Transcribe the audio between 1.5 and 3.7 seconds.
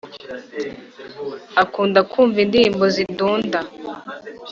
akunda kumva indirimbo zidunda